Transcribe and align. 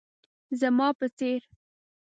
زما 0.59 0.87
په 0.99 1.05
څير 1.17 1.41